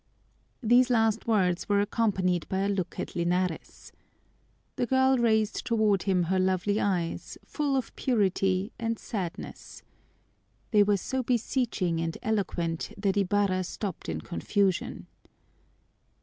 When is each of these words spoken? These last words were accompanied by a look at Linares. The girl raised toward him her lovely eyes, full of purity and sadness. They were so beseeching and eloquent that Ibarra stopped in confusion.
These 0.63 0.89
last 0.89 1.27
words 1.27 1.69
were 1.69 1.79
accompanied 1.79 2.49
by 2.49 2.61
a 2.61 2.69
look 2.69 2.99
at 2.99 3.15
Linares. 3.15 3.91
The 4.75 4.87
girl 4.87 5.19
raised 5.19 5.63
toward 5.63 6.01
him 6.01 6.23
her 6.23 6.39
lovely 6.39 6.79
eyes, 6.79 7.37
full 7.45 7.75
of 7.75 7.95
purity 7.95 8.71
and 8.79 8.97
sadness. 8.97 9.83
They 10.71 10.81
were 10.81 10.97
so 10.97 11.21
beseeching 11.21 12.01
and 12.01 12.17
eloquent 12.23 12.93
that 12.97 13.15
Ibarra 13.15 13.63
stopped 13.63 14.09
in 14.09 14.21
confusion. 14.21 15.05